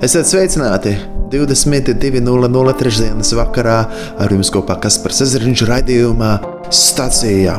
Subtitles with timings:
[0.00, 0.94] Esiet sveicināti!
[1.28, 3.74] 22.00 trešdienas vakarā
[4.16, 6.30] ar jums kopā Kaspars Ezeriņš raidījumā
[6.72, 7.58] Stacijā.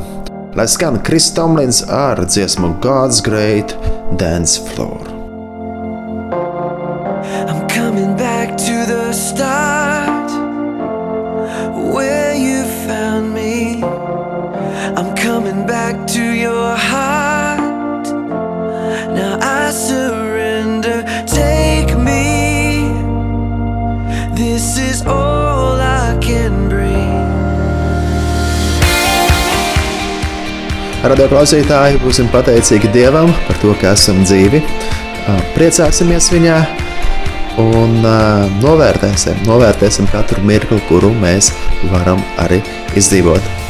[0.57, 3.77] Lai skan Kris Tomlins ar dziesmu God's Great
[4.17, 5.10] Dance Floor.
[31.21, 34.57] Radio klausītāji, būsim pateicīgi Dievam par to, ka esam dzīvi.
[35.53, 36.57] Priecāsimies viņā
[37.61, 37.93] un
[38.63, 41.53] novērtēsim, novērtēsim katru mirkli, kuru mēs
[41.93, 42.63] varam arī
[42.97, 43.60] izdzīvot.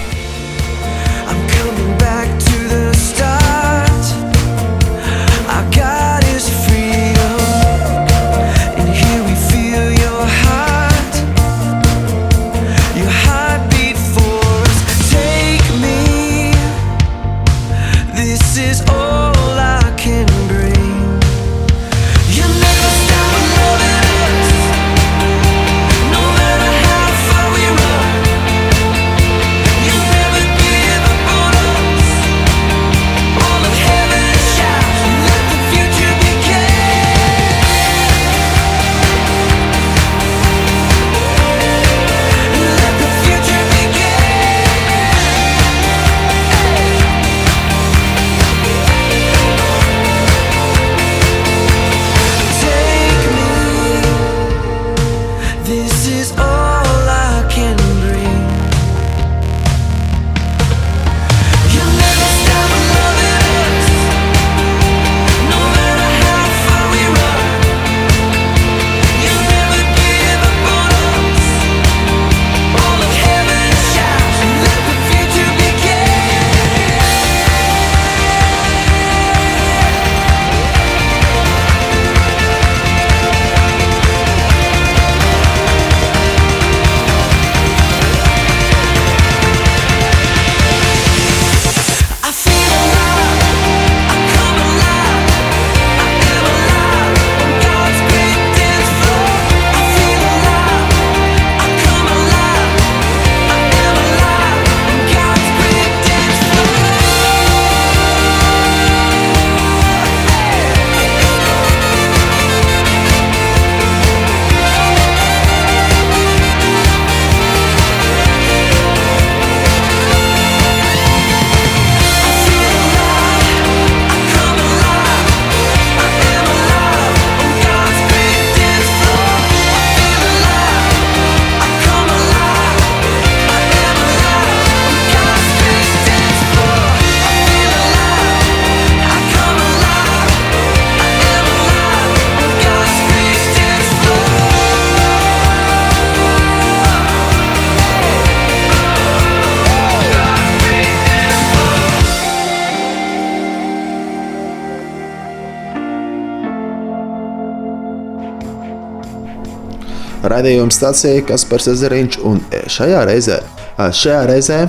[160.41, 162.40] Radījuma stācija Kaspars Ezeriņš un
[162.74, 163.35] šajā reizē,
[163.78, 164.63] šajā reizē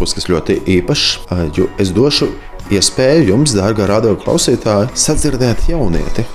[0.00, 1.04] būs kas ļoti īpašs,
[1.54, 2.26] jo es došu
[2.74, 6.26] iespēju jums, dārgā radio klausītāji, sadzirdēt jaunieti.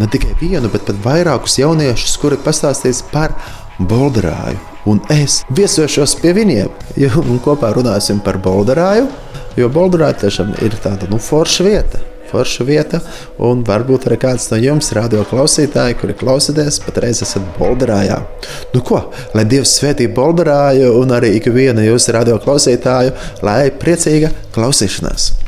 [0.00, 3.36] Ne tikai vienu, bet pat vairākus jauniešus, kuri pastāstīs par
[3.78, 4.58] bolderāju.
[4.90, 9.06] Un es viesošos pie viņiem, jo kopā runāsim par bolderāju,
[9.60, 13.00] jo bolderāja tiešām ir tāda nu, forša vieta forša vieta.
[13.48, 18.20] Un varbūt arī kāds no jums, radio klausītāji, kuri klausāties, patreiz esat Bolderājā.
[18.74, 19.02] Nu ko,
[19.34, 23.16] lai Dievs svētī Bolderāju un arī ikvienu jūsu radio klausītāju,
[23.46, 25.47] lai priecīga klausīšanās!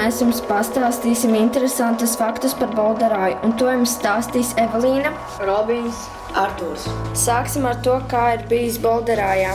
[0.00, 5.12] Mēs jums pastāstīsim interesantus faktus par Bolderāju, un to jums stāstīs Evelīna.
[5.44, 6.06] Robins,
[6.40, 6.86] Artūrs.
[7.18, 9.52] Sāksim ar to, kā ir bijis Bolderājā.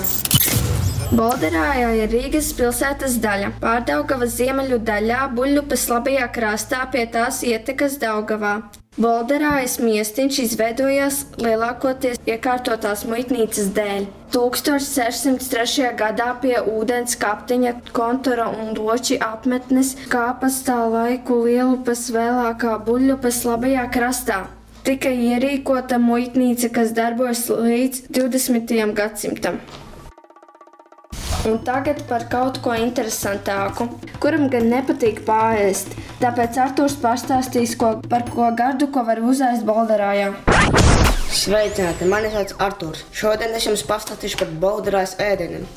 [1.16, 3.54] Bolderājā ir Rīgas pilsētas daļa.
[3.62, 8.58] Pārdaugavas ziemeļu daļā, Buļļupas labajā krastā pie tās ietekas Daugavā.
[8.96, 14.06] Bolderājas miestiņš izveidojās lielākoties iekārtotās muitnīcas dēļ.
[14.32, 15.90] 1603.
[16.00, 23.90] gadā pie ūdens kapteiņa kontora un loči apmetnes kāpas tā laiku Lielupas vēlākā Buļļupas labajā
[23.92, 24.46] krastā.
[24.88, 28.80] Tika ierīkota muitnīca, kas darbojas līdz 20.
[28.96, 29.60] gadsimtam.
[31.46, 33.86] Un tagad par kaut ko interesantāku,
[34.18, 35.92] kuram gan nepatīk pāriest.
[36.18, 40.32] Tāpēc Arthurs pastāstīs, ko, par ko gardu, ko var uzēst Bolderājā.
[41.30, 43.04] Sveicināti, mani sauc Arthurs.
[43.14, 45.68] Šodien es jums pastāstīšu par Bolderājas ēdieniem.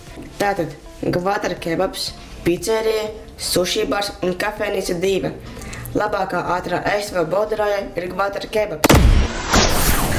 [0.41, 0.73] Tātad,
[1.05, 2.15] gvatara kebabs,
[2.49, 5.35] pizzerija, sushi bars un kafejnīca diva.
[5.93, 9.38] Labākā ātrā ēstava Bolderājai ir gvatara kebabs.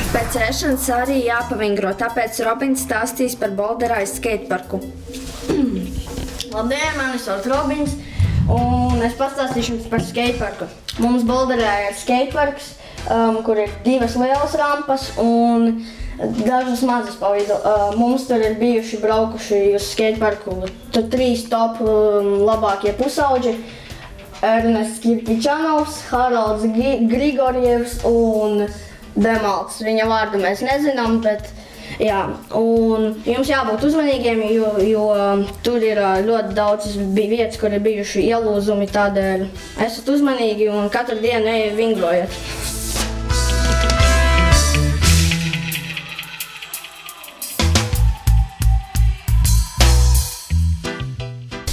[0.10, 4.80] Pēc ēšanas arī jāpavingro, tāpēc Robins stāstīs par Bolderājas skateparku.
[6.56, 7.94] Labdien, mani sauc Robins,
[8.50, 10.66] un es pastāstīšu jums par skateparku.
[11.04, 12.72] Mums Bolderā ir skateparks,
[13.06, 15.84] um, kur ir divas lielas rampas un
[16.42, 17.54] dažas mazas palīdz.
[17.60, 20.58] Uh, mums tur ir bijuši braukuši uz skateparku
[21.14, 23.60] trīs top um, labākie pusauģi.
[24.42, 28.64] Ernests Kirpičanovs, Haralds Grigorjevs un
[29.24, 29.82] Demalts.
[29.86, 31.52] Viņa vārdu mēs nezinām, bet
[32.02, 32.22] jā.
[32.56, 35.06] Un jums jābūt uzmanīgiem, jo, jo
[35.66, 38.90] tur ir ļoti daudz vietas, kur ir bijuši ielūzumi.
[38.96, 39.48] Tādēļ
[39.86, 42.42] esat uzmanīgi un katru dienu ejiet vingrojiet.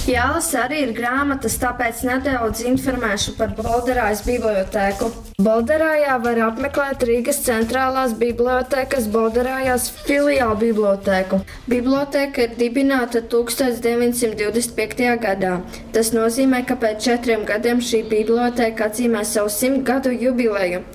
[0.07, 5.09] Jālasa arī ir grāmatas, tāpēc nedaudz informēšu par Bolderājas bibliotēku.
[5.43, 11.41] Bolderājā var apmeklēt Rīgas centrālās bibliotēkas Bolderājās filiālu bibliotēku.
[11.67, 15.09] Bibliotēka ir dibināta 1925.
[15.25, 15.57] gadā.
[15.91, 20.85] Tas nozīmē, ka pēc četriem gadiem šī bibliotēka atzīmē savu simt gadu jubileju.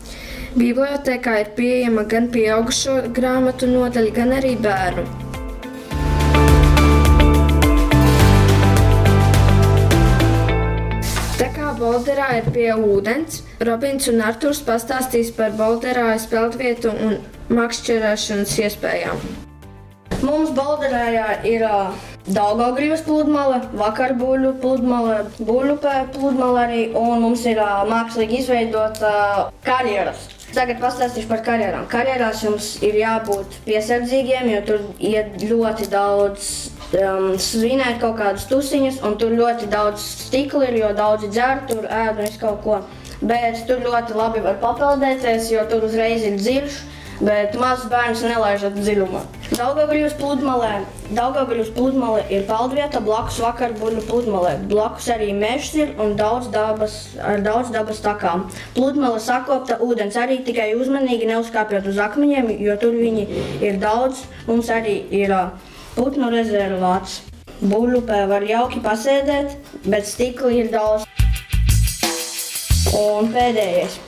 [0.57, 5.32] Bibliotēkā ir pieejama gan pieaugušo grāmatu nodaļa, gan arī bērnu.
[11.83, 17.17] Bolderā ir pie ūdens, Robins un Arthurs pastāstīs par Bolderā peldvietu un
[17.51, 19.25] makšķerēšanas iespējām.
[20.23, 21.65] Mums Bolderājā ir
[22.23, 27.59] Daugaugrības pludmale, vakarbuļu pludmale, buļupē pludmale arī, un mums ir
[27.91, 29.11] mākslīgi izveidota
[29.67, 30.29] karjeras.
[30.55, 31.89] Tagad pastāstīšu par karjerām.
[31.91, 36.47] Karjerās jums ir jābūt piesardzīgiem, jo tur iet ļoti daudz
[37.01, 41.87] um, svinēt kaut kādas tusiņas, un tur ļoti daudz stikla ir, jo daudzi dzer, tur
[41.89, 42.81] ēd un visu kaut ko.
[43.23, 46.81] Bet tur ļoti labi var papeldēties, jo tur uzreiz ir dziļš.
[47.23, 49.21] Bet mazus bērnus nelaižat dziļumā.
[49.55, 50.71] Daugavgrības pludmalē.
[51.15, 54.57] Daugavgrības pludmale ir peldvieta blakus vakarbuļu pludmalē.
[54.67, 58.49] Blakus arī mežs ir un daudz dabas, ar daudz dabas takām.
[58.75, 63.29] Pludmale sakopta ūdens arī tikai uzmanīgi neuzkāpjot uz akmeņiem, jo tur viņi
[63.69, 64.25] ir daudz.
[64.49, 65.45] Mums arī ir ā,
[65.97, 67.21] putnu rezervāts.
[67.63, 69.53] Buļupē var jauki pasēdēt,
[69.87, 71.07] bet stikli ir daudz.
[72.99, 74.01] Un pēdējais.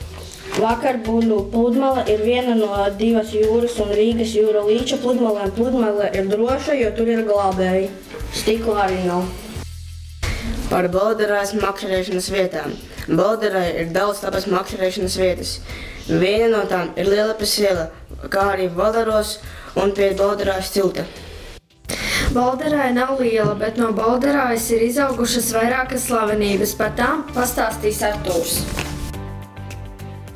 [0.55, 5.51] Vakar buļbuļsu pludmale ir viena no divas jūras un Rīgas jūra līča pludmalēm.
[5.57, 7.89] Pludmale ir droša, jo tur ir glābēji.
[8.35, 9.25] Stikla arī nav.
[10.69, 12.77] Par Bolderājas makšķerēšanas vietām.
[13.07, 15.57] Bolderā ir daudz labas makšķerēšanas vietas.
[16.07, 17.89] Viena no tām ir Lielapes iela,
[18.29, 19.39] kā arī Valeros
[19.75, 21.03] un pie Bolderājas tilta.
[22.35, 26.73] Bolderāja nav liela, bet no Bolderājas ir izaugušas vairākas slavenības.
[26.75, 28.57] Par tām pastāstīs Artūrs.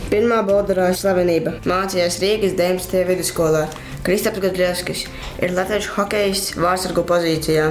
[0.05, 3.03] Pirmā Bolderājas slavenība mācījās Rīgas 19.
[3.09, 3.65] vidusskolā.
[4.07, 5.03] Kristaps Gadļevskis
[5.43, 7.67] ir latviešu hokejists vārdsargu pozīcijā.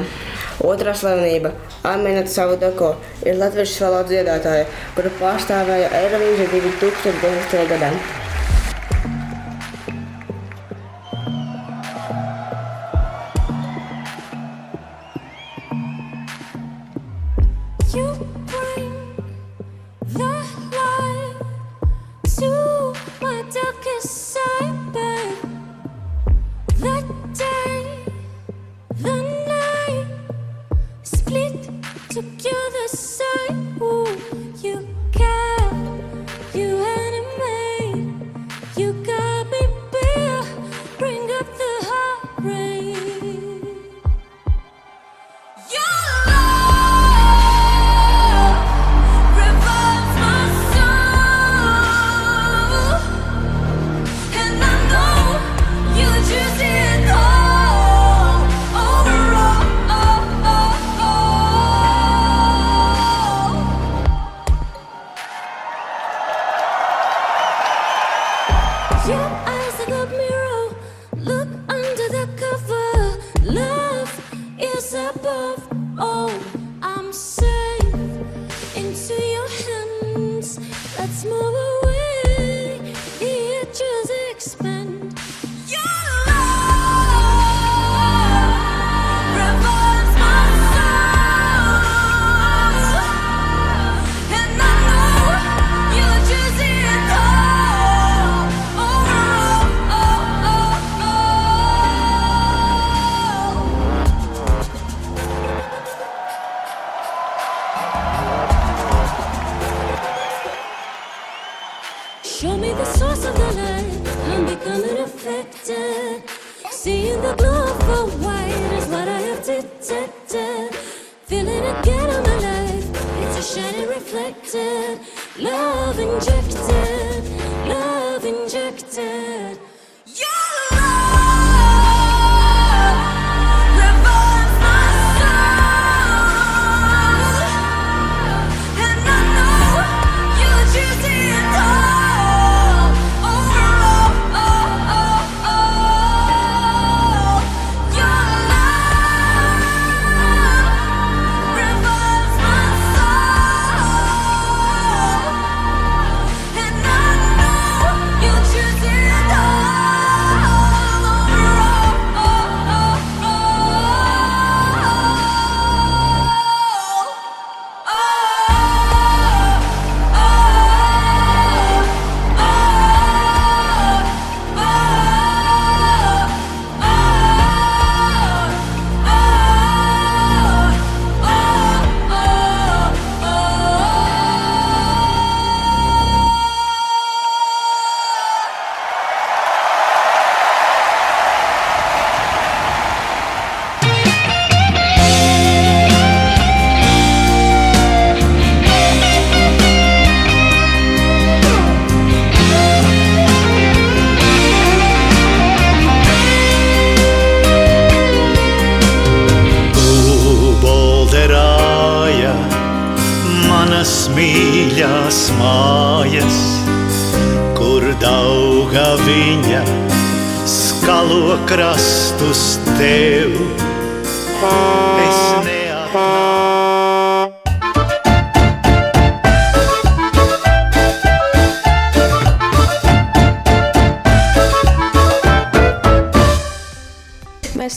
[0.61, 1.55] Otrā slavenība-
[1.95, 7.65] Aminata Savudako ir latviešu valodas dziedātāja, kura pārstāvēja Eirovīziju 2019.
[7.73, 7.95] gadā.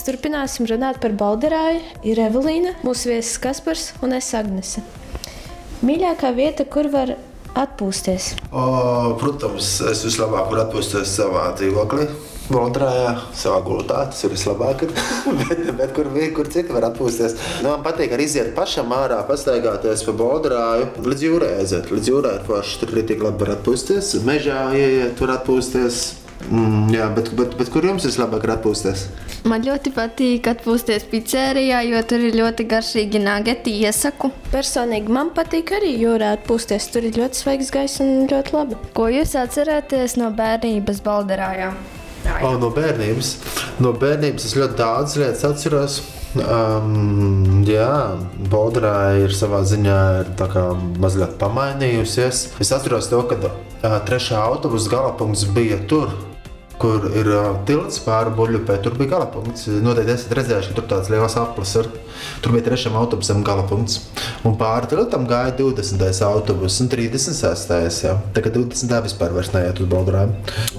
[0.02, 1.82] Mēs turpināsim runāt par Balderāju.
[2.10, 4.82] Ir Evelīna, mūsu viesis Kaspars un es Agnese.
[5.86, 7.12] Mīļākā vieta, kur var
[7.54, 8.32] atpūsties?
[8.50, 8.64] O,
[9.22, 12.08] protams, es vislabāk varu atpūsties savā dzīvoklī.
[12.50, 14.88] Bontrājā, savā gultā, tas ir vislabāk.
[15.44, 17.38] bet, bet kur, vi- kur citi var atpūsties?
[17.62, 20.90] Nu, man patīk arī iziet pašam ārā, pastaigāties pa Bontrāju.
[21.06, 21.94] Līdz jūrai aiziet.
[21.94, 22.82] Līdz jūrai ir forši.
[22.82, 24.16] Tur arī tik labi var atpūsties.
[24.26, 26.02] Mežā ieiet, tur atpūsties.
[26.50, 29.06] Mm, jā, bet, bet, bet kur jums vislabāk atpūsties?
[29.50, 33.74] Man ļoti patīk atpūsties pizzērijā, jo tur ir ļoti garšīgi nageti.
[33.86, 36.90] Iesaku, Personīgi man patīk arī jūrā atpūsties.
[36.94, 38.78] Tur ir ļoti svaigs gaiss un ļoti labi.
[38.94, 41.72] ko jūs atceraties no bērnības Balderājā?
[42.42, 43.36] Oh, no bērnības.
[43.82, 46.02] No bērnības es ļoti daudz lietas atceros.
[46.32, 48.16] Um, jā,
[48.52, 50.70] Bodrā ir savā ziņā ir tā kā
[51.02, 52.44] mazliet pamainījusies.
[52.64, 56.14] Es atceros to, ka uh, trešā autobusa galapunkts bija tur.
[56.82, 59.68] Kur ir uh, tilts pāri buļbuļsaktai, tur bija galapunkts.
[59.86, 61.90] Noteikti esat redzējuši, ka tur tāds liels aplis ir.
[62.42, 64.00] Tur bija trešajam autobusam galapunkts.
[64.48, 66.22] Un pāri tiltam gāja 20.
[66.26, 68.02] autobus un 36.
[68.06, 68.16] Jā.
[68.34, 68.96] Tā kā 20.
[69.06, 69.90] vispār neiet uz.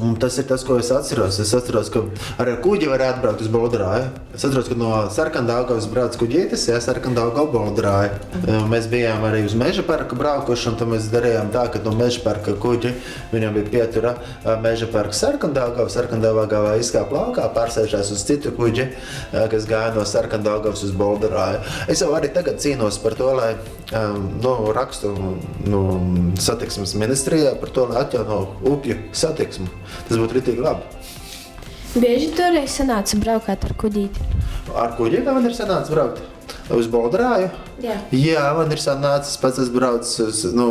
[0.02, 1.38] Un tas ir tas, ko es atceros.
[1.42, 2.02] Es atceros, ka
[2.42, 4.08] arī ar kuģi varētu braukt uz Bodrāju.
[4.34, 8.66] Es atceros, ka no Sarkandāgavas brauc kuģītis, jā, Sarkandāgava Bodrāju.
[8.70, 12.22] Mēs bijām arī uz meža parka braukuši, un tad mēs darījām tā, ka no meža
[12.24, 12.94] parka kuģi
[13.34, 14.16] viņam bija pietura
[14.64, 15.91] meža parka Sarkandāgava.
[15.92, 18.88] Sarkandāgavā izkāpa laukā, pārsēžās uz citu kuģi,
[19.52, 21.60] kas gāja no Sarkandāgavas uz Bodrāju.
[21.92, 23.52] Es jau arī tagad cīnos par to, lai
[23.92, 25.12] nu, rakstu
[25.68, 25.82] nu,
[26.40, 29.68] satiksmes ministrijā par to, lai atjauno upju satiksmu.
[30.08, 31.02] Tas būtu rītīgi labi.
[31.92, 34.30] Bieži toreiz sanāca braukāt ar kuģīti.
[34.72, 36.22] Ar kuģiem man ir sanācis braukt
[36.72, 37.50] uz Bolderāju.
[37.84, 37.98] Jā.
[38.16, 40.68] Jā, man ir sanācis pats es braucu uz, nu,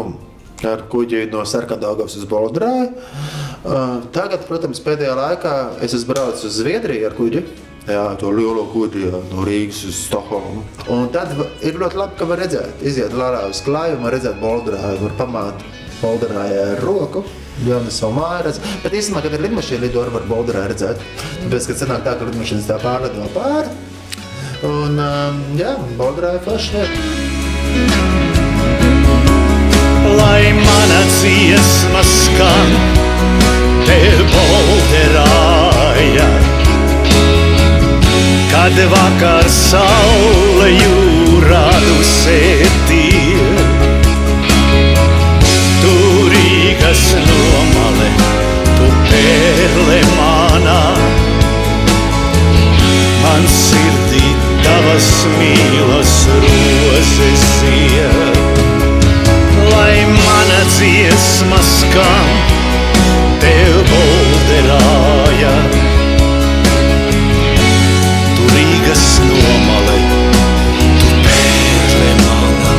[0.66, 2.90] ar kuģi no Sarkandāgavas uz Bolderāju.
[3.62, 7.44] Tagad, protams, pēdējā laikā es esmu braucis uz Zviedriju ar kuģi.
[7.90, 10.64] Jā, to lielo kuģi jā, no Rīgas uz Stokholmu.
[10.94, 11.34] Un tad
[11.66, 15.64] ir ļoti labi, ka var redzēt, iziet lārā uz klājumu, var redzēt Bolderāju, var pamāt
[16.02, 17.24] Bolderājai ar roku.
[17.66, 18.76] Jā, mēs savu māju redzam.
[18.86, 21.08] Bet īstenībā, kad ir lidmašīna, lido var Bolderāju redzēt.
[21.44, 23.74] Tāpēc, kad sanāk tā, ka lidmašīnas tā pārlido pāri,
[24.62, 26.84] Un, um, jā, Bolderā ir forši
[30.20, 33.01] lai mana dziesma skan
[33.88, 34.00] te
[34.34, 36.28] bolderāja.
[38.52, 43.48] Kad vakar saule jūrā dusētie,
[45.84, 48.12] turīgas nomale,
[48.76, 50.84] tu perle manā.
[53.22, 54.26] Man sirdī
[54.66, 58.42] tavas mīlas rozes iet
[59.72, 62.28] lai mana dziesma skan
[68.92, 69.94] jūras nomale,
[71.00, 72.72] tu pērle mana.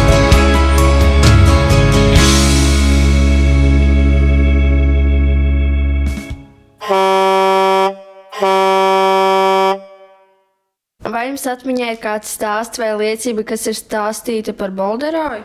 [11.13, 15.45] Vai jums atmiņā ir kāds stāsts vai liecība, kas ir stāstīta par Bolderoju?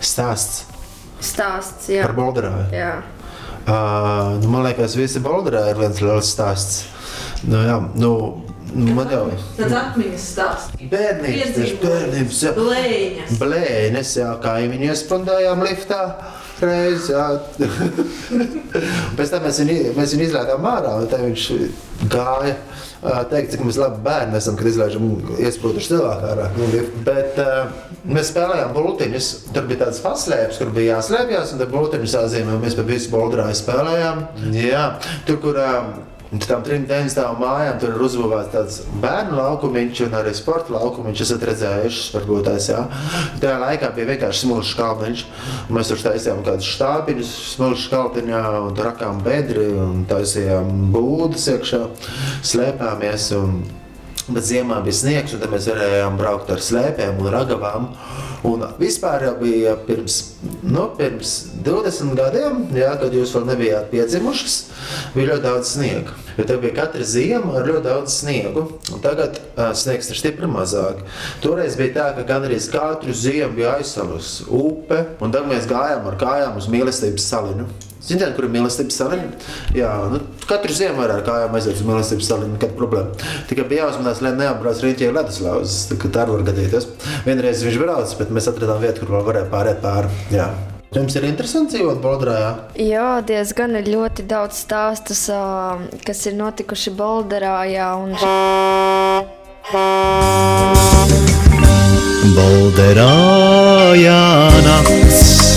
[0.00, 0.66] Stāsts.
[1.18, 2.04] Stāsts, jā.
[2.06, 2.68] Par Bolderoju.
[2.70, 3.02] Jā.
[3.68, 6.86] Uh, nu, man liekas, visi Bolderā ir viens liels stāsts.
[7.46, 8.12] Nu, jā, nu,
[8.74, 9.22] man jau
[9.56, 10.82] Tāds atmiņas stāsts.
[10.90, 12.52] bērnības, tieši bērnības, jā.
[12.58, 13.38] Blēņas.
[13.40, 14.32] Blēņas, jā,
[14.74, 16.02] viņi iespandājām liftā.
[16.58, 17.24] Reiz, jā.
[19.18, 21.44] Pēc tam mēs viņu, mēs viņu izlaižām ārā, un tad viņš
[22.12, 22.56] gāja.
[23.30, 25.04] Teikt, cik mēs labi bērni esam, kad izlaižam
[25.38, 26.48] iesprūduši cilvēku ārā.
[26.72, 27.02] lifta.
[27.06, 27.70] Bet uh,
[28.10, 29.28] mēs spēlējām bultiņus.
[29.54, 32.56] Tur bija tāds paslēpes, kur bija jāslēpjas, un tad bultiņus jāzīmē.
[32.58, 34.24] un Mēs pa visu boldrāju spēlējām.
[34.58, 34.82] Jā,
[35.30, 35.92] tur, kur uh,
[36.28, 41.22] Un tam trim stāv mājām, tur ir uzbūvēts tāds bērnu laukumiņš un arī sporta laukumiņš.
[41.24, 42.82] Esat redzējuši, varbūt tās jā.
[43.40, 45.24] Tajā laikā bija vienkārši smilšu kalniņš.
[45.72, 51.84] Mēs tur taisījām kādus štābiņus, smilšu kalniņā un rakām bedri un taisījām būdas iekšā,
[52.52, 53.30] slēpāmies.
[53.38, 53.62] Un,
[54.28, 57.86] Bet ziemā bija sniegs, un tad mēs varējām braukt ar slēpēm un ragavām.
[58.46, 60.18] Un vispār jau bija pirms,
[60.62, 61.32] nu, pirms
[61.66, 64.58] 20 gadiem, jā, kad jūs vēl nebijāt piedzimušas,
[65.16, 66.14] bija ļoti daudz sniega.
[66.38, 68.62] Jo tā bija katra ziema ar ļoti daudz sniegu.
[68.94, 71.02] Un tagad uh, sniegs ir stipri mazāk.
[71.42, 76.20] Toreiz bija tā, ka gandrīz katru ziemu bija aizsalusi upe, un tad mēs gājām ar
[76.20, 77.66] kājām uz mīlestības saliņu.
[78.08, 79.26] Ziniet, kur ir mīlestības saliņa?
[79.76, 83.28] Jā, nu, katru ziemu var ar kājām aiziet uz mīlestības saliņu, nekāda problēma.
[83.50, 86.88] Tikai bija jāuzmanās, lai neapbrauc rīķi leduslauzes, tā kā tā var gadīties.
[87.28, 90.08] Vienreiz viņš brauc, bet mēs atradām vietu, kur vēl varēja pārēt pāri.
[90.32, 90.48] Jā.
[90.96, 92.52] Jums ir interesanti dzīvot Bolderājā?
[92.80, 95.26] Jā, diezgan ir ļoti daudz stāstus,
[96.08, 97.90] kas ir notikuši Bolderājā.
[98.00, 98.16] Un...
[102.38, 104.22] Bolderājā
[104.64, 105.47] nakts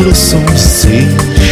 [0.00, 1.50] klusums dziļš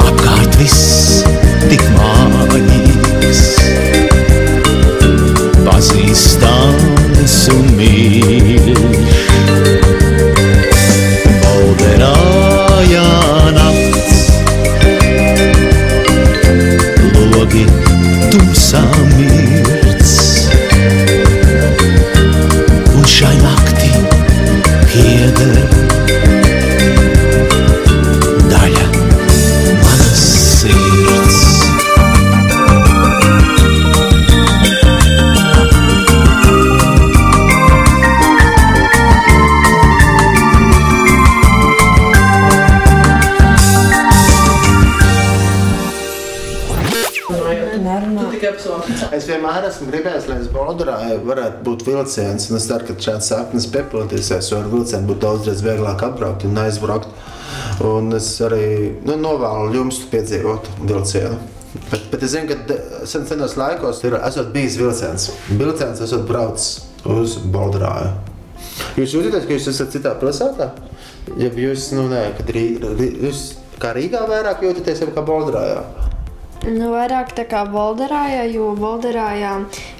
[0.00, 1.20] Apkārt viss
[1.68, 2.69] tik mājīgs
[52.50, 56.58] Un es ceru, ka šāds sapnis piepildīsies, jo ar vilcienu būtu daudz vieglāk atbraukt un
[56.64, 57.08] aizbraukt.
[57.86, 61.38] Un es arī nu, novēlu jums piedzīvot vilcienu.
[61.90, 64.18] Bet, bet es zinu, ka sen, senos laikos ir
[64.54, 65.30] bijis vilciens.
[65.48, 68.10] Vilciens esot braucis uz Bolderāju.
[68.98, 70.72] Jūs jūtaties, ka jūs esat citā pilsētā?
[71.38, 73.44] Ja jūs, nu, nē, kad Rī, Rī, jūs
[73.80, 76.09] kā Rīgā vairāk jūtaties, jau kā Bolderājā?
[76.60, 79.52] Nu, vairāk tā kā Bolderājā, jo Bolderājā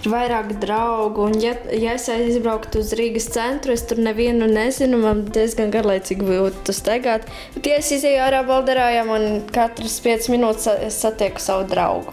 [0.03, 1.31] ir vairāk draugu.
[1.31, 5.01] Un, ja, ja es aizbrauktu uz Rīgas centru, es tur nevienu nezinu.
[5.01, 7.25] Man diezgan garlaicīgi būtu staigāt.
[7.57, 12.13] Bet, ja es izēju ārā Bolderājā, man katras 5 minūtes sa- es satieku savu draugu.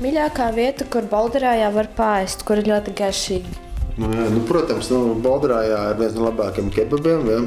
[0.00, 3.69] Mīļākā vieta, kur Balderājā var pāriest, kur ir ļoti garšīgi.
[4.00, 7.26] Nu, jā, nu, protams, nu, Balderājā ir viens no labākajiem kebabiem.
[7.28, 7.40] Ja?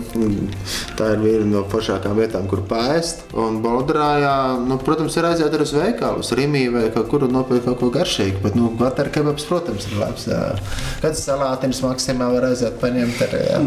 [0.99, 3.23] Tā ir viena no foršākajām vietām, kur pēst.
[3.39, 4.35] Un Balderājā,
[4.67, 8.43] nu, protams, ir aiziet uz veikalu, uz Rīgā vai kaut kur nopirkt kaut ko garšīgu.
[8.45, 10.27] Bet, nu, vatara kebabs, protams, ir labs.
[11.01, 13.41] Kad salātiņš maksimāli var aiziet paņemt arī.
[13.49, 13.63] Jā.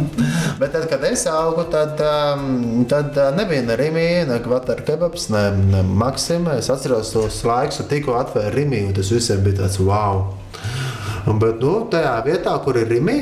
[0.62, 5.26] Bet tad, kad es augu, tad, um, tad uh, nebija ne Rīgā, ne vatara kebabs,
[5.34, 6.60] ne, ne Maksima.
[6.60, 10.28] Es atceros tos laikus, kad tikko atvēra Rīgā, un tas visiem bija tāds wow!
[11.26, 13.16] Bet nu, tajā vietā, kur ir Rīgā,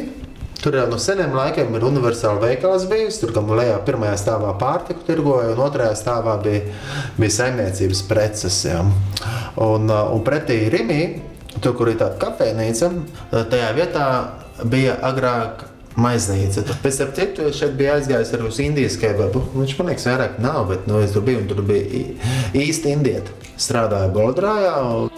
[0.61, 3.19] tur jau no seniem laikiem ir universāla veikals bijis.
[3.23, 6.64] Tur kam lejā pirmajā stāvā pārtiku tirgoja, un otrajā stāvā bija,
[7.17, 8.62] bija saimniecības preces.
[8.69, 8.83] Jā.
[9.64, 11.03] Un, uh, un pretī Rīgā,
[11.61, 14.09] tur, kur ir tāda kafejnīca, uh, tajā vietā
[14.69, 15.71] bija agrāk.
[15.95, 16.64] Maiznīca.
[16.83, 17.12] Pēc tam
[17.47, 19.45] es šeit biju aizgājis arī uz Indijas kebabu.
[19.55, 22.09] Viņš man liekas, vairāk nav, bet nu, es tur biju un tur bija
[22.59, 23.37] īsti indieti.
[23.55, 24.75] Strādāja Boldrajā.
[24.90, 25.13] Un...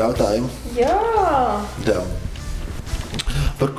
[0.00, 0.48] kādu jautājumu.
[0.76, 0.96] Jā,
[1.84, 2.02] Tev.
[3.60, 3.72] Par,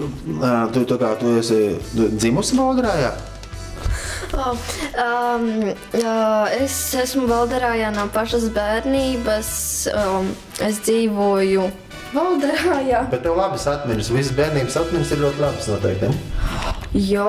[0.74, 1.62] tu, tu, kā, tu esi
[1.94, 3.12] dzimusi Valgrājā?
[4.32, 4.56] Oh,
[4.96, 9.50] um, uh, es esmu Valderājā no pašas bērnības.
[9.92, 10.30] Um,
[10.64, 11.66] es dzīvoju
[12.14, 13.02] Valderājā.
[13.12, 16.14] Bet tev labas atmiņas, visas bērnības atmiņas ir ļoti labas noteikti.
[17.12, 17.28] Jā,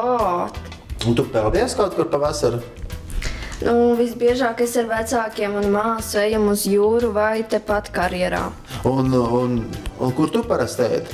[1.03, 2.61] Un tu peldies kaut kur pavasarī?
[3.67, 8.47] Nu, visbiežāk es ar vecākiem un māsu ejam uz jūru vai tepat karjerā.
[8.89, 9.61] Un, un,
[9.99, 11.13] un kur tu parasti ēd?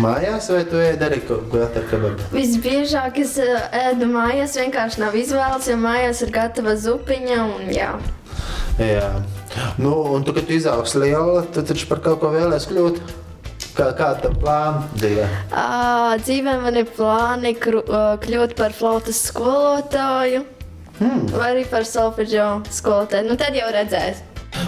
[0.00, 2.12] Mājās vai tu ēd arī kaut ko tādu?
[2.32, 7.40] Visbiežāk es uh, ēdu mājās, vienkārši nav izvēles, jo mājās ir gatava zupiņa.
[7.56, 7.90] Un, jā.
[8.80, 9.10] Jā.
[9.82, 13.02] Nu, un tu, kad tu izaugs liela, tad taču par kaut ko vēlēs kļūt.
[13.74, 15.26] Kā, kāda tam plāna dzīvē?
[15.50, 17.82] Uh, dzīvē man ir plāni kru,
[18.24, 20.46] kļūt par flautas skolotāju.
[21.00, 21.24] Hmm.
[21.32, 23.30] Vai arī par solfeģo skolotāju.
[23.30, 24.20] Nu, tad jau redzēs.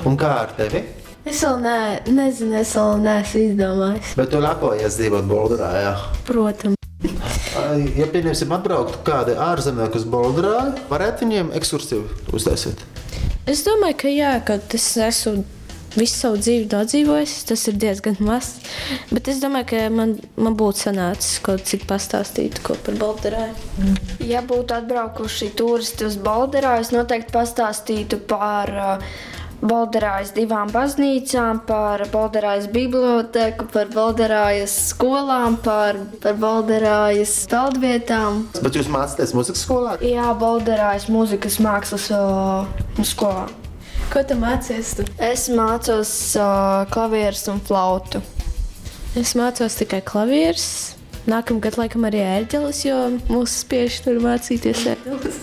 [0.08, 0.80] Un kā ar tevi?
[1.28, 1.74] Es vēl ne,
[2.10, 4.14] nezinu, es vēl neesmu izdomājis.
[4.18, 5.68] Bet tu lepojies dzīvot Bolderā.
[5.84, 5.92] Jā.
[6.26, 6.78] Protams.
[7.98, 12.80] Ja pieņemsim, atbrauktu kādi ārzemnieki uz Bolderā, varētu viņiem ekskursiju uztaisīt.
[13.46, 15.44] Es domāju, ka jā, ka es esmu
[15.96, 17.36] visu savu dzīvi nodzīvojis.
[17.48, 18.54] Tas ir diezgan maz.
[19.10, 23.92] Bet es domāju, ka man, man būtu sanācis kaut cik pastāstīt ko par Baltarāju.
[24.26, 29.14] Ja būtu atbraukuši turisti uz Balderā, es noteikti pastāstītu par uh,
[29.62, 38.42] Balderājas divām baznīcām, par Balderājas biblioteku, par Balderājas skolām, par, par Balderājas peldvietām.
[38.58, 39.96] Bet jūs mācāties muzikas skolā?
[40.02, 42.66] Jā, Balderājas mūzikas mākslas uh,
[43.06, 43.46] skolā.
[44.12, 44.90] Ko tu mācies?
[44.92, 45.06] Tu?
[45.24, 48.20] Es mācos uh, klavierus un flautu.
[49.16, 50.66] Es mācos tikai klavierus.
[51.24, 52.98] Nākamgad, laikam, arī ērģeles, jo
[53.30, 55.40] mūsu spiež tur mācīties ērģeles.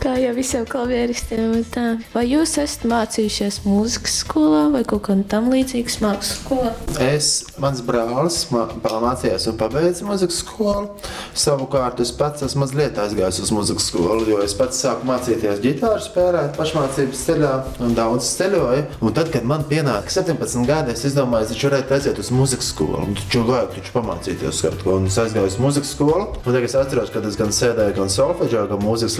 [0.00, 2.00] Kā jau visiem klavieristiem.
[2.14, 6.72] Vai jūs esat mācījušies mūzikas skolā vai kaut kā tamlīdzīgas mākslas skolā?
[7.04, 10.88] Es, mans brālis, mā- mācījās un pabeidza muzikas skolu.
[11.36, 16.02] Savukārt es pats esmu mazliet aizgājis uz muzikas skolu, jo es pats sāku mācīties ģitāru
[16.04, 17.52] spēlēt pašmācības ceļā
[17.86, 18.84] un daudz ceļoju.
[19.00, 23.04] Un tad, kad man pienāca 17 gadi, es izdomāju, ka varētu aiziet uz muzikas skolu.
[23.06, 24.96] Un taču vajag taču pamācīties kaut ko.
[25.00, 26.26] Un es aizgāju uz muzikas skolu.
[26.44, 29.18] Un tagad es atceros, ka es gan sēdēju gan solfeģā, gan mūzikas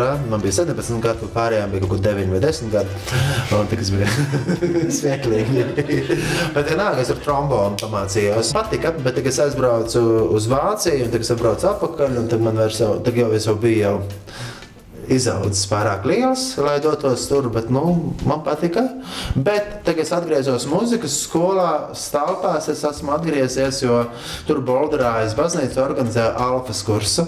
[0.00, 0.28] literatūrā.
[0.30, 2.88] Man bija 17 gadi, pārējām bija kaut kur 9 vai 10 gadi.
[3.56, 4.08] Un tas bija
[4.98, 5.64] smieklīgi.
[6.54, 8.52] Bet vienalga es ar trombonu pamācījos.
[8.56, 10.04] Patika, bet tagad es aizbraucu
[10.36, 13.48] uz Vāciju, un tagad es atbraucu atpakaļ, un tad man vairs jau, tagad jau es
[13.48, 13.96] jau biju jau
[15.10, 18.84] izaudzis pārāk liels, lai dotos tur, bet nu, man patika.
[19.34, 22.70] Bet tagad es atgriezos muzikas skolā, stāvpās.
[22.72, 24.04] Es esmu atgriezies, jo
[24.48, 27.26] tur Bolderājas baznīca organizēja alfas kursu.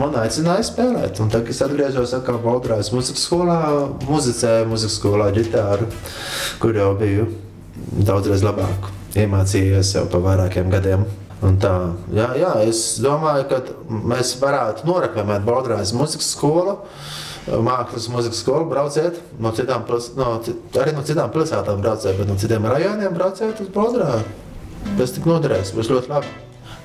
[0.00, 3.60] Man aicināja spēlēt, un tagad es atgriezos atkal Bolderājas muzikas skolā,
[4.08, 5.88] muzicēju muzikas skolā ģitāru,
[6.62, 7.28] kur jau biju
[8.08, 8.92] daudzreiz labāk.
[9.18, 11.08] Iemācījies jau pa vairākiem gadiem.
[11.38, 11.72] Tā,
[12.10, 13.60] jā, jā, es domāju, ka
[14.10, 16.78] mēs varētu noraklamēt Bolderājas muzikas skolu.
[17.48, 20.34] Mākslas muzikas skolu brauciet no citām, pils- no,
[20.82, 24.26] arī no citām pilsētām, brauciet, bet no citiem rajoniem brauciet uz Bolderāju.
[24.98, 26.34] Tas tik noderēs, būs ļoti labi.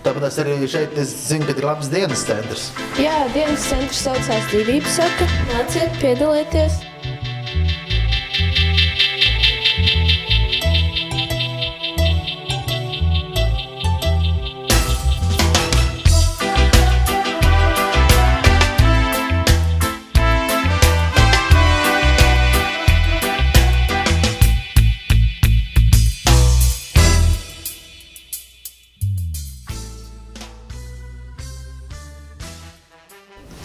[0.06, 2.70] Tāpēc arī šeit es zinu, ka ir labs dienas centrs.
[3.00, 5.28] Jā, dienas centrs saucās Dzīvības saka.
[5.52, 6.82] Nāciet, piedalieties!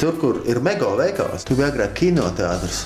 [0.08, 2.78] Tur, kur ir mega veikals, tur bija agrāk kinoteātris.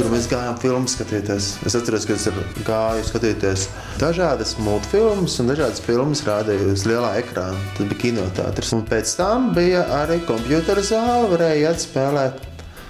[0.00, 1.50] Tur mēs gājām filmu skatīties.
[1.68, 2.26] Es atceros, ka es
[2.66, 3.68] gāju skatīties
[4.00, 7.60] dažādas multfilmas un dažādas filmas rādīju uz lielā ekrāna.
[7.76, 8.74] Tas bija kinoteātris.
[8.74, 12.42] Un pēc tam bija arī kompjutora zāle, varēja iet spēlēt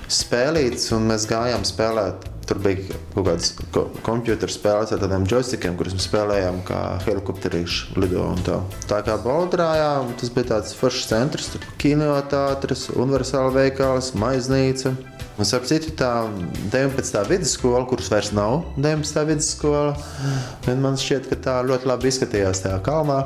[0.09, 2.25] spēlītas, un mēs gājām spēlēt.
[2.49, 8.01] Tur bija kaut kādas ko kompjutora spēles ar tādiem joystickiem, kurus mēs spēlējām kā helikopterīši
[8.03, 8.59] lido tā.
[8.91, 14.97] Tā kā Baltrājā, tas bija tāds foršs centrs, tur kinoteātris, universāla veikals, maiznīca.
[15.41, 16.11] Un ap citu tā
[16.75, 17.23] 19.
[17.31, 19.23] vidusskola, kuras vairs nav 19.
[19.31, 19.95] vidusskola,
[20.83, 23.23] man šķiet, ka tā ļoti labi izskatījās tajā kalnā.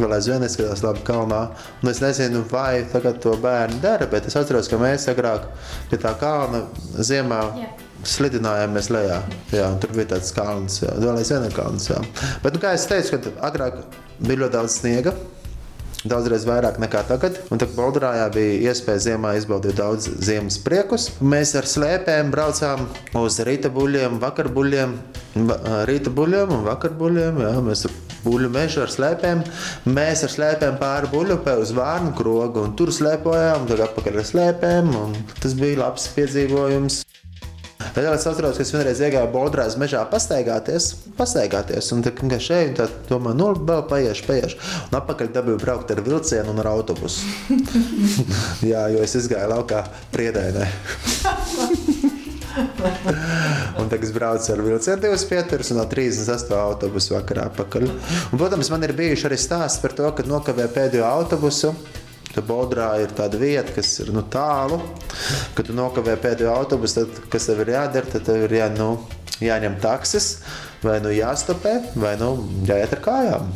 [0.00, 1.42] Vēl aizvien izskatās labi kalnā.
[1.82, 5.50] Un es nezinu, vai tagad to bērni dara, bet es atceros, ka mēs agrāk
[5.90, 6.64] pie tā kalna
[6.96, 7.42] ziemā
[8.00, 8.08] Jā.
[8.14, 9.18] slidinājāmies lejā.
[9.52, 11.88] Jā, tur bija tāds kalns, jā, vēl aizvien ir kalns.
[11.90, 12.00] Jā.
[12.42, 13.82] Bet, nu, kā es teicu, kad agrāk
[14.20, 15.14] bija ļoti daudz sniega.
[16.00, 17.34] Daudzreiz vairāk nekā tagad.
[17.52, 21.10] Un tā Bolderājā bija iespēja ziemā izbaudīt daudz ziemas priekus.
[21.20, 22.86] Mēs ar slēpēm braucām
[23.20, 24.94] uz rīta buļļiem, vakarbuļļiem,
[25.50, 25.58] va-
[25.90, 27.42] rīta buļļiem un vakarbuļļiem.
[27.44, 27.92] Jā, mēs tur
[28.24, 29.44] buļļu mežu ar slēpēm.
[29.92, 34.90] Mēs ar slēpēm pāri buļļupē uz vārnu krogu un tur slēpojām, tad atpakaļ ar slēpēm.
[35.42, 37.02] Tas bija labs piedzīvojums.
[37.94, 42.70] Tad es atceros, ka es vienreiz iegāju Bolderājas mežā pastaigāties, pastaigāties un tā kā šeit,
[42.70, 44.60] un tā domāju, nu, vēl paiešu, paiešu.
[44.90, 47.26] Un atpakaļ dabūju braukt ar vilcienu un ar autobusu.
[48.70, 50.68] Jā, jo es izgāju laukā priedēnē.
[53.78, 57.86] Un tagad es braucu ar vilcienu divas pieturas un no 38 autobusu vakarā atpakaļ.
[57.90, 61.74] Un, protams, man ir bijuši arī stāsti par to, ka nokavē pēdējo autobusu.
[62.30, 64.78] Tad Bodrā ir tāda vieta, kas ir nu, tālu.
[65.56, 68.12] Kad tu nokavē pēdējo autobusu, tad kas tev ir jādara?
[68.12, 68.92] Tad tev ir jā, nu,
[69.42, 70.30] jāņem taksis,
[70.84, 72.32] vai nu jāstopē, vai nu
[72.68, 73.50] jāiet ar kājām.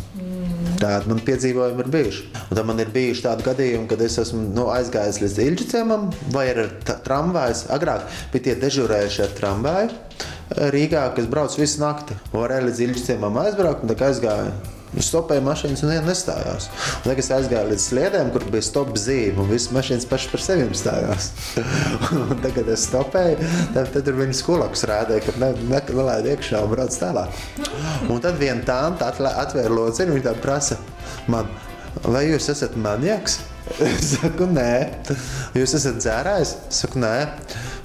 [0.80, 2.24] Tādi man piedzīvojumi ir bijuši.
[2.42, 6.08] Un tad man ir bijuši tādi gadījumi, kad es esmu nu, aizgājis līdz Ilģa ciemam,
[6.34, 6.64] vai ar
[7.06, 7.60] tramvaju.
[7.74, 9.92] Agrāk bija tie dežurējušie ar tramvaju
[10.74, 12.16] Rīgā, kas brauc visu nakti.
[12.34, 14.50] Varēja līdz Ilģa ciemam aizbraukt, un tā aizgāja.
[14.94, 16.68] Viņš stopēja mašīnas un nestājās.
[17.00, 20.44] Un tagad es aizgāju līdz sliedēm, kur bija stop zīme, un visas mašīnas pašas par
[20.44, 21.30] sevi stājās.
[22.20, 26.62] un tagad es stopēju, tad, tad tur viņa skolakus rādīja, ka ne, ne, nelaid iekšā
[26.64, 27.40] un brauc tālāk.
[28.06, 30.78] Un tad viena atlē- atvēra lociņu, viņa tā prasa
[31.30, 31.50] man,
[32.06, 33.40] vai jūs esat maniaks?
[33.80, 34.92] Es saku, nē.
[35.56, 36.50] Jūs esat dzērājs?
[36.68, 37.14] Es saku, nē.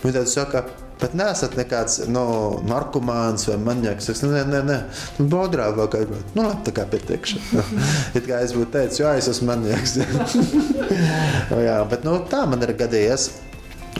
[0.04, 0.64] Viņa tad saka,
[1.00, 2.26] Bet neesat nekāds no,
[2.68, 4.10] narkomāns vai maniaks.
[4.12, 4.80] Es nē, nē, nē.
[5.20, 6.34] Nu, Bodrā vēl kā gribētu.
[6.36, 7.40] Nu, labi, tā kā pieteikšu.
[8.18, 9.96] It kā es būtu teicis, jo es esmu maniaks.
[11.50, 13.30] Nu, jā, bet nu, tā man ir gadījies.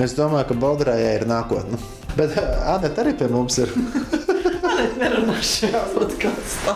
[0.04, 1.80] Es domāju, ka Bodrājai ir nākotne.
[2.18, 3.72] Bet Anita arī pie mums ir.
[5.00, 6.76] Nerunā šajā podkāstā.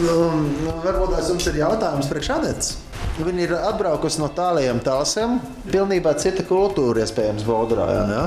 [0.00, 0.16] Nu,
[0.64, 2.74] nu, varbūt tās jums ir jautājums priekš Anetes.
[3.16, 5.38] Viņa ir atbraukusi no tālajiem tālsiem.
[5.70, 8.02] Pilnībā cita kultūra, iespējams, Bodrājā.
[8.12, 8.24] Ja?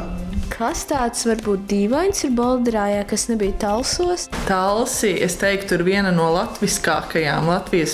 [0.49, 4.25] Kas tāds varbūt dīvains ir Bolderājā, kas nebija Talsos?
[4.47, 7.93] Talsi, es teiktu, ir viena no latviskākajām Latvijas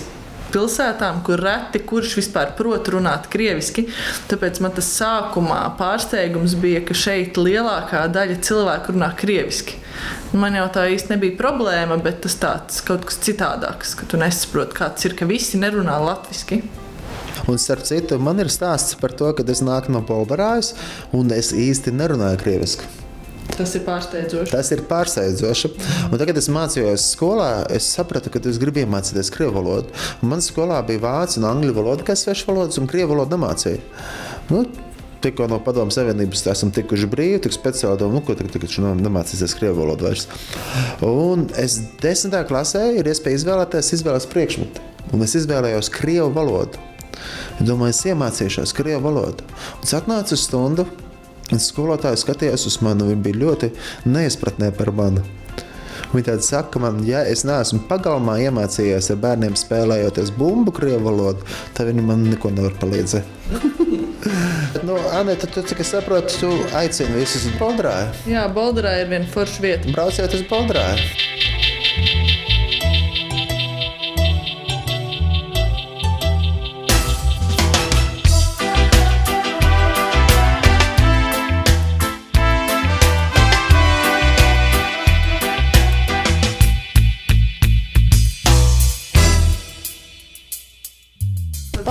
[0.54, 3.90] pilsētām, kur reti kurš vispār prot runāt krieviski.
[4.32, 9.82] Tāpēc man tas sākumā pārsteigums bija, ka šeit lielākā daļa cilvēku runā krieviski.
[10.32, 14.80] Man jau tā īsti nebija problēma, bet tas tāds kaut kas citādāks, ka tu nesaproti,
[14.80, 16.85] kāds ir, ka visi nerunā latviešu.
[17.46, 20.74] Un, starp citu, man ir stāsts par to, ka es nāku no Bolderājas
[21.14, 22.88] un es īsti nerunāju krieviski.
[23.56, 24.52] Tas ir pārsteidzoši.
[24.52, 25.70] Tas ir pārsteidzoši.
[26.10, 29.94] Un tagad, kad es mācījos skolā, es sapratu, ka es gribu iemācīties krievu valodu.
[30.20, 33.80] Un Man skolā bija vācu un angļu valoda, kas svešu valodas, un krievu valodu nemācīja.
[34.50, 34.66] Nu,
[35.26, 39.00] Tikko no Padomu Savienības esam tikuši brīvi, tik speciāli domāju, nu, ko tagad, tagad šodien
[39.02, 40.28] nemācīsies krievu valodu vairs.
[41.08, 44.84] Un es desmitā klasē ir iespēja izvēlēties izvēles priekšmetu.
[45.16, 46.82] Un es izvēlējos krievu valodu.
[47.56, 49.46] Es domāju, es iemācīšos krievu valodu.
[49.78, 50.86] Un es atnācu uz stundu,
[51.52, 53.08] un skolotāja skatījās uz mani.
[53.12, 53.72] Viņa bija ļoti
[54.12, 55.24] neizpratnē par mani.
[56.12, 61.48] Viņa tāda saka, man, ja es neesmu pagalmā iemācījies ar bērniem spēlējoties bumbu krievu valodu,
[61.76, 63.34] tad viņi man neko nevar palīdzēt.
[64.86, 68.10] Nu, Anita, tu, cik es saprotu, tu aicini visus uz Bodrāju.
[68.30, 69.94] Jā, Bolderā ir viena forša vieta.
[69.94, 71.06] Brauciet uz Bodrāju.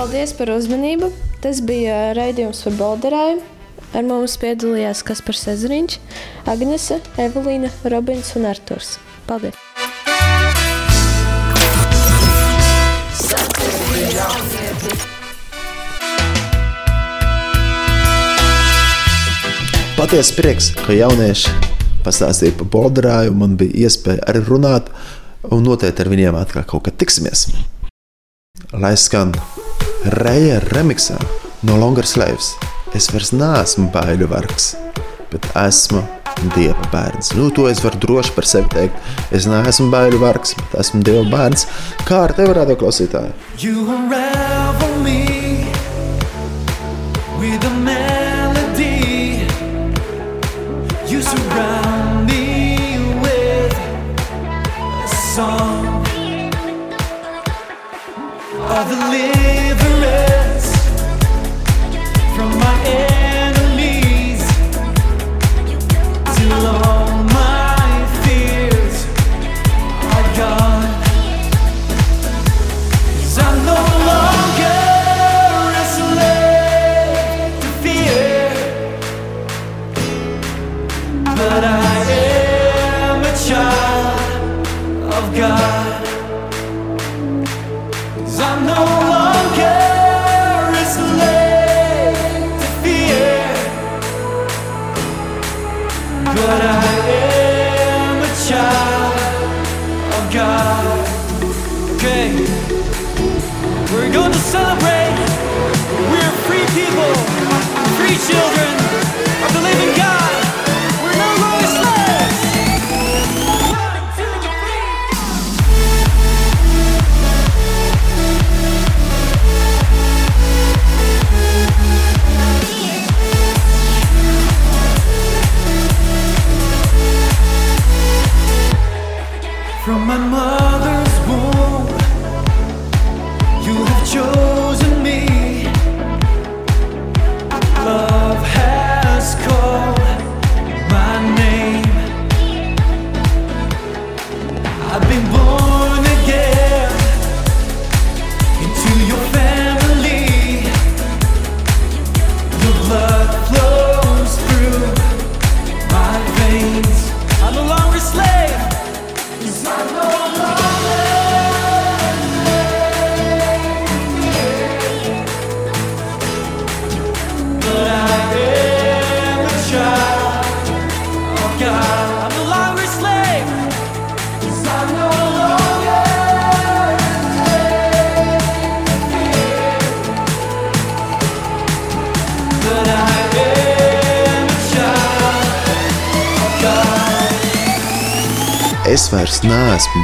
[0.05, 1.07] Paldies par uzmanību.
[1.41, 3.39] Tas bija raidījums par Bolderāju.
[3.97, 5.95] Ar mums piedalījās Kaspars Ezriņš,
[6.45, 8.99] Agnese, Evelīna, Robins un Arturs.
[9.25, 9.57] Paldies!
[19.97, 21.57] Patiesi prieks, ka jaunieši
[22.05, 23.33] pastāstīja par Bolderāju.
[23.41, 24.93] Man bija iespēja arī runāt,
[25.49, 27.47] un noteikti ar viņiem atkal kaut kad tiksimies.
[28.75, 29.33] Lai skan
[30.05, 31.15] Reja remixā
[31.65, 32.51] no Longer Slaves.
[32.93, 34.67] Es vairs neesmu baiļu vargs,
[35.31, 36.03] bet esmu
[36.53, 37.31] dieva bērns.
[37.33, 38.99] Nu, to es varu droši par sevi teikt.
[39.33, 41.65] Es neesmu baiļu vargs, bet esmu dieva bērns.
[42.05, 43.33] Kā ar tevi rādio klausītāji?
[43.57, 45.65] You unravel me
[47.41, 49.41] with a melody.
[51.09, 53.73] You surround me with
[55.01, 56.05] a song
[58.69, 59.64] of deliverance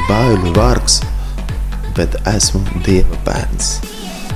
[0.10, 1.02] bailu vargs,
[1.98, 3.80] bet esmu Dieva bērns.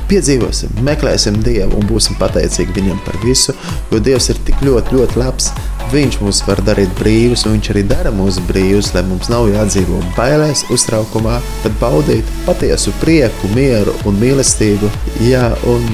[0.05, 3.55] Piedzīvosim, meklēsim Dievu un būsim pateicīgi Viņam par visu,
[3.89, 5.49] jo Dievs ir tik ļoti, ļoti labs.
[5.93, 10.01] Viņš mūs var darīt brīvus, un Viņš arī dara mūs brīvus, lai mums nav jādzīvo
[10.17, 14.91] bailēs, uztraukumā, bet baudīt patiesu prieku, mieru un mīlestību.
[15.25, 15.89] Jā, un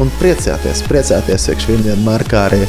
[0.00, 2.62] un priecāties, priecāties, iekš vienmēr, kā arī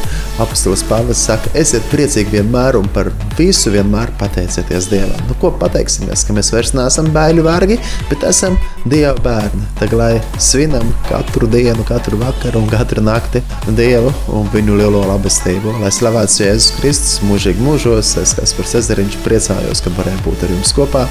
[0.44, 5.24] apustulis Pāvils saka, esiet priecīgi vienmēr un par visu vienmēr pateicieties Dievam.
[5.30, 9.64] Nu, ko pateiksimies, ka mēs vairs neesam bēļu vārgi, bet esam Dieva bērni.
[9.80, 13.44] Tagad, lai svinam katru dienu, katru vakaru un katru nakti
[13.78, 19.20] Dievu un viņu lielo labestību, lai slavēts Jēzus Kristus mūžīgi mūžos, es kas par sezeriņš
[19.24, 21.06] priecājos, ka varēju būt ar jums kopā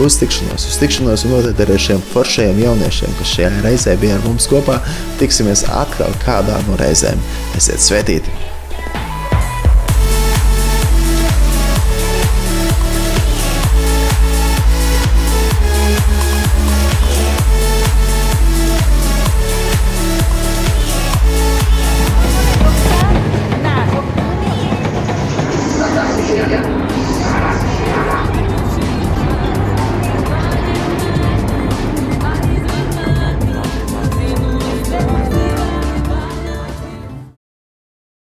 [0.00, 4.16] uz tikšanos, uz tikšanos un noteikti arī ar šiem foršajiem jauniešiem, kas šajā reizē bija
[4.16, 4.78] ar mums kopā.
[5.20, 7.22] Tiksimies atkal kādā no reizēm.
[7.58, 8.57] Esiet svētīti!